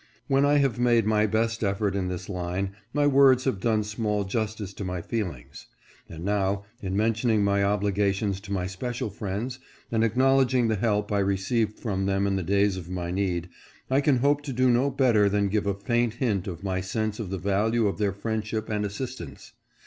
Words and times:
When 0.27 0.45
I 0.47 0.57
have 0.57 0.79
made 0.79 1.05
my 1.05 1.27
best 1.27 1.63
effort 1.63 1.95
in 1.95 2.07
this 2.07 2.27
line, 2.27 2.71
my 2.91 3.05
words 3.05 3.43
have 3.43 3.59
done 3.59 3.83
small 3.83 4.23
justice 4.23 4.73
to 4.73 4.83
my 4.83 4.99
feelings. 4.99 5.67
And 6.09 6.25
now, 6.25 6.63
in 6.81 6.97
mentioning 6.97 7.43
my 7.43 7.63
obligations 7.63 8.39
to 8.41 8.51
my 8.51 8.65
special 8.65 9.11
friends, 9.11 9.59
and 9.91 10.03
acknowledging 10.03 10.69
the 10.69 10.75
help 10.75 11.11
I 11.11 11.19
received 11.19 11.77
from 11.77 12.07
them 12.07 12.25
in 12.25 12.35
the 12.35 12.41
days 12.41 12.77
of 12.77 12.89
my 12.89 13.11
need, 13.11 13.49
I 13.91 14.01
can 14.01 14.17
hope 14.17 14.41
to 14.45 14.53
do 14.53 14.71
no 14.71 14.89
better 14.89 15.29
than 15.29 15.49
give 15.49 15.67
a 15.67 15.75
faint 15.75 16.15
hint 16.15 16.47
of 16.47 16.63
my 16.63 16.81
sense 16.81 17.19
of 17.19 17.29
the 17.29 17.37
value 17.37 17.85
of 17.85 17.99
their 17.99 18.11
friendship 18.11 18.69
and 18.71 18.83
assistance. 18.87 19.53